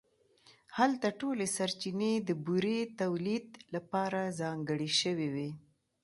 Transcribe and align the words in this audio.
هلته 0.77 1.07
ټولې 1.19 1.45
سرچینې 1.55 2.13
د 2.27 2.29
بورې 2.45 2.79
تولید 3.01 3.47
لپاره 3.75 4.21
ځانګړې 4.39 4.89
شوې 5.01 5.27
وې 5.35 5.49